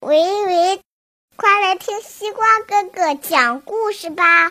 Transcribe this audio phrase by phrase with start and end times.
[0.00, 0.82] 喂喂，
[1.36, 4.50] 快来听西瓜哥哥讲故事吧！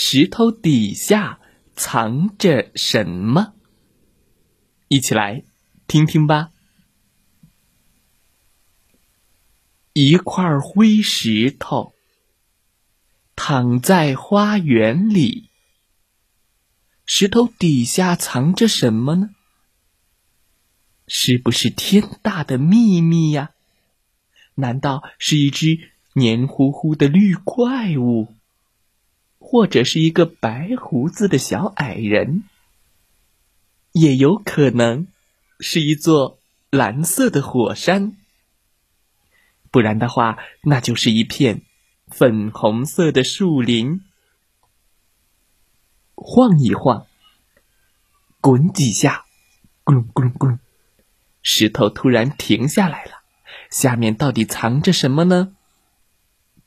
[0.00, 1.40] 石头底下
[1.74, 3.54] 藏着什么？
[4.86, 5.42] 一起来
[5.88, 6.52] 听听吧。
[9.94, 11.94] 一块灰石头
[13.34, 15.50] 躺在花园里，
[17.04, 19.30] 石头底下藏着什么呢？
[21.08, 23.50] 是不是天大的秘密呀？
[24.54, 28.37] 难道是一只黏糊糊的绿怪物？
[29.50, 32.44] 或者是一个白胡子的小矮人，
[33.92, 35.06] 也有可能
[35.58, 38.18] 是一座蓝色的火山，
[39.70, 41.62] 不然的话，那就是一片
[42.08, 44.02] 粉红色的树林。
[46.14, 47.06] 晃一晃，
[48.42, 49.24] 滚几下，
[49.82, 50.58] 咕隆咕隆咕隆，
[51.40, 53.22] 石头突然停下来了。
[53.70, 55.56] 下面到底藏着什么呢？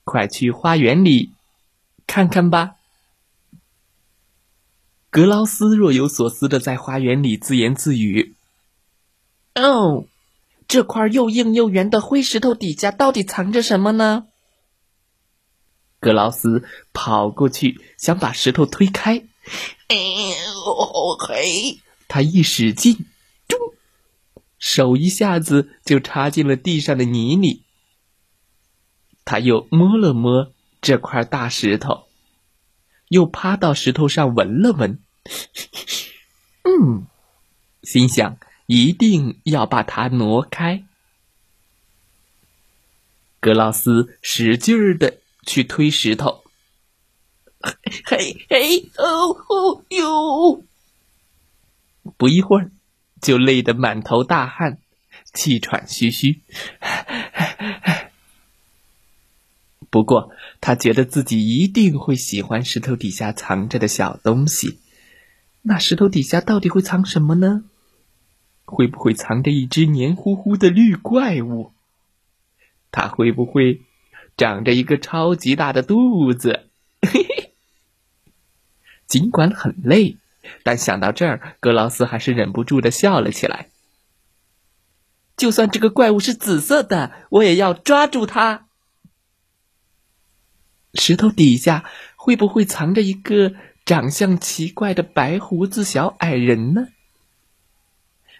[0.03, 1.35] 快去花园里！
[2.07, 2.75] 看看吧，
[5.09, 8.35] 格劳斯若有所思的在花园里自言自语
[9.55, 10.05] ：“哦，
[10.67, 14.27] 这块又硬又圆的灰石头底下到底藏着什么呢？”
[15.99, 19.23] 格劳斯跑过去想把石头推开，
[19.87, 21.79] 哎呦嘿！
[22.07, 23.05] 他一使劲，
[23.47, 23.57] 咚，
[24.57, 27.63] 手一下子就插进了地上的泥里。
[29.23, 30.51] 他又摸了摸。
[30.81, 32.07] 这块大石头，
[33.09, 34.99] 又趴到石头上闻了闻，
[36.63, 37.05] 嗯，
[37.83, 40.83] 心想一定要把它挪开。
[43.39, 46.43] 格劳斯使劲儿的去推石头，
[48.05, 50.63] 嘿嘿哦哦哟！
[52.17, 52.71] 不一会儿，
[53.21, 54.79] 就累得满头大汗，
[55.33, 56.41] 气喘吁吁。
[59.89, 60.31] 不过，
[60.61, 64.79] 他觉得自己一定会喜欢石头底下藏着的小东西。
[65.63, 67.63] 那石头底下到底会藏什么呢？
[68.63, 71.73] 会不会藏着一只黏糊糊的绿怪物？
[72.91, 73.81] 它会不会
[74.37, 76.67] 长着一个超级大的肚子？
[77.01, 77.51] 嘿嘿。
[79.07, 80.17] 尽管很累，
[80.63, 83.67] 但想到这儿，格劳斯还是忍不住的笑了起来。
[85.35, 88.67] 就算这个怪物是紫色的，我也要抓住它。
[90.93, 91.85] 石头底下
[92.15, 93.53] 会不会藏着一个
[93.85, 96.87] 长相奇怪的白胡子小矮人呢？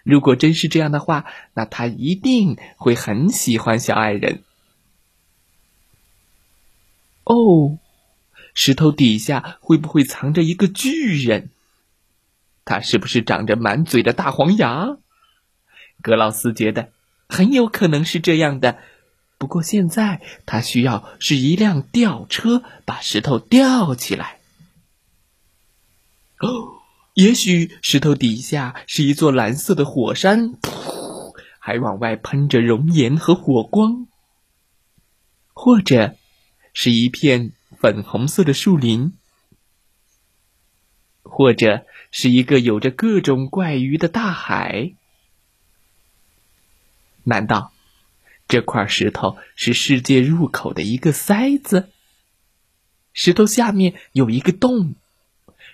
[0.04, 1.24] 如果真是这样的话，
[1.54, 4.42] 那他一定会很喜欢小矮人。
[7.24, 7.78] 哦，
[8.52, 11.50] 石头底下会不会藏着一个巨人？
[12.64, 14.98] 他是不是长着满嘴的大黄牙？
[16.02, 16.90] 格劳斯觉得
[17.28, 18.78] 很有可能是这样的。
[19.42, 24.38] 不过现在他需要是一辆吊车，把石头吊起来。
[26.38, 26.78] 哦，
[27.14, 34.06] 也许石头底下是一座蓝色的火山，噗，还往外喷着熔岩和火光；
[35.52, 36.14] 或者
[36.72, 39.10] 是一片粉红色的树林；
[41.24, 44.92] 或者是一个有着各种怪鱼的大海。
[47.24, 47.71] 难道？
[48.52, 51.88] 这块石头是世界入口的一个塞子。
[53.14, 54.94] 石头下面有一个洞，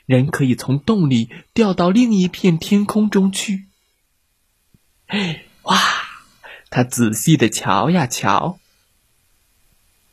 [0.07, 3.67] 人可以从洞里掉到另一片天空中去。
[5.63, 5.77] 哇！
[6.71, 8.61] 他仔细的瞧呀瞧，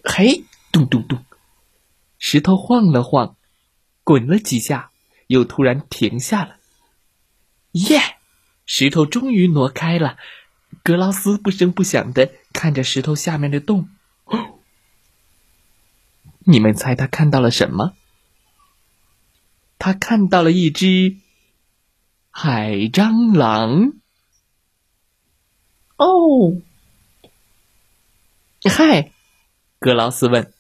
[0.04, 1.24] 嘿，咚咚咚，
[2.18, 3.38] 石头晃了晃，
[4.04, 4.90] 滚了几下，
[5.28, 6.58] 又突然停下了。
[7.74, 8.02] 耶！
[8.66, 10.18] 石头终于挪开了。
[10.84, 13.90] 格劳斯不声不响的看着石头下面的洞，
[16.40, 17.96] 你们猜他看到了什么？
[19.78, 21.18] 他看到了一只
[22.32, 23.94] 海蟑螂。
[25.98, 26.62] 哦，
[28.64, 29.12] 嗨，
[29.80, 30.54] 格劳斯问：“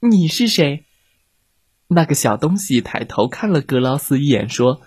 [0.00, 0.84] 你是谁？”
[1.88, 4.82] 那个小东西抬头看了格劳斯一眼，说：“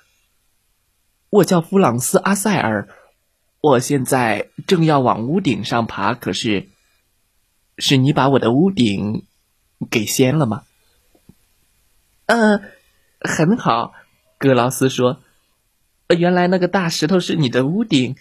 [1.30, 2.90] 我叫弗朗斯·阿塞尔，
[3.62, 6.70] 我现在正要往屋顶上爬，可是，
[7.78, 9.26] 是你把我的屋顶
[9.90, 10.64] 给掀了吗
[12.28, 12.62] ？”“呃，
[13.20, 13.94] 很好。”
[14.40, 15.22] 格劳斯说
[16.18, 18.16] ，“原来那个大石头是你的屋顶。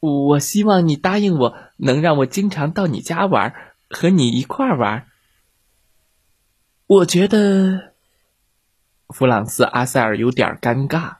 [0.00, 3.54] 我希望你答应我，能让我经常到你家玩，
[3.90, 5.06] 和你一块儿玩。”
[6.86, 7.94] 我觉得
[9.08, 11.16] 弗朗斯·阿塞尔有点尴尬。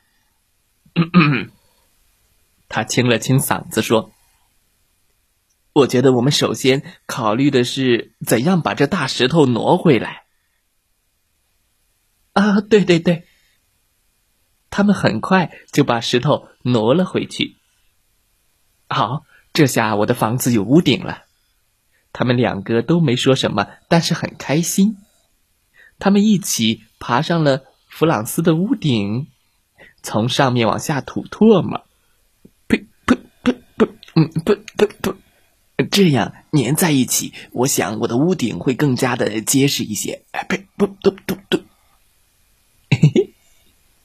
[2.74, 4.10] 他清了清嗓子说
[5.72, 10.24] ：“我觉得我们首先考虑的是怎样把这大石头挪回来。”
[12.34, 13.28] 啊，对对对！
[14.70, 17.58] 他们很快就把石头挪了回去。
[18.88, 21.22] 好，这下我的房子有屋顶了。
[22.12, 24.96] 他们两个都没说什么，但是很开心。
[26.00, 29.28] 他们一起爬上了弗朗斯的屋顶，
[30.02, 31.86] 从上面往下吐唾沫，
[34.16, 35.16] 嗯，不不不，
[35.90, 40.24] 这样粘在一起，我想我的屋顶会更加的结实一些。
[40.30, 41.56] 哎，呸，不不不不，
[42.90, 43.32] 嘿嘿，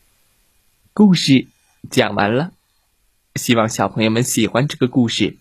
[0.94, 1.48] 故事
[1.92, 2.52] 讲完了，
[3.36, 5.38] 希望小朋友们喜欢这个故事。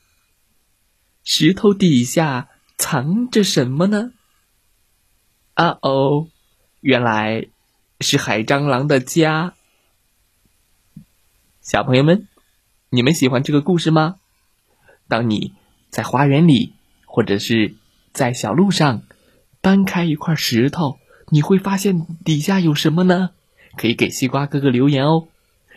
[1.24, 4.12] 石头底下藏着什么呢？
[5.54, 6.28] 啊哦！
[6.80, 7.48] 原来
[8.00, 9.54] 是海蟑螂的家。
[11.60, 12.28] 小朋友们，
[12.90, 14.17] 你们喜欢这个故事吗？
[15.08, 15.52] 当你
[15.90, 16.74] 在花园里，
[17.06, 17.74] 或者是
[18.12, 19.02] 在小路上
[19.60, 20.98] 搬开一块石头，
[21.30, 23.30] 你会发现底下有什么呢？
[23.76, 25.28] 可以给西瓜哥哥留言哦。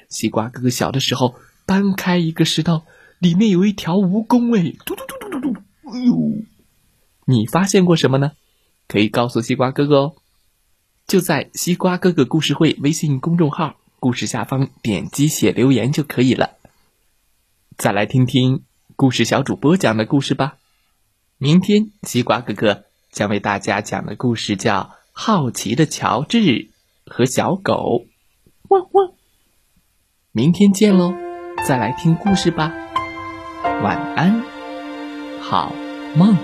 [0.09, 1.35] 西瓜哥哥小的时候
[1.65, 2.83] 搬开一个石头，
[3.19, 5.59] 里面有一条蜈蚣哎，嘟嘟嘟嘟嘟嘟，
[5.91, 6.43] 哎呦！
[7.25, 8.33] 你发现过什么呢？
[8.87, 10.15] 可以告诉西瓜哥哥哦。
[11.07, 16.51] 就在西瓜哥哥故事会微信公众号故事下方点击写留言就可以了。
[17.77, 18.63] 再来听听
[19.01, 20.57] 故事小主播讲的故事吧。
[21.39, 24.79] 明天西瓜哥哥将为大家讲的故事叫
[25.11, 26.69] 《好奇的乔治
[27.07, 28.05] 和小狗》。
[28.69, 29.13] 汪汪！
[30.31, 31.15] 明天见喽！
[31.67, 32.71] 再来听故事吧。
[33.81, 34.43] 晚安，
[35.41, 35.73] 好
[36.15, 36.37] 梦。